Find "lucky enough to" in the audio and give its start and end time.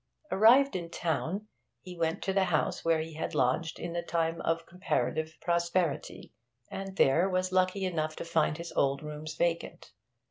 7.51-8.25